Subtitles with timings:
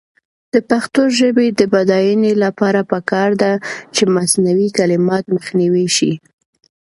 [0.53, 3.51] د پښتو ژبې د بډاینې لپاره پکار ده
[3.95, 6.13] چې مصنوعي کلمات مخنیوی شي.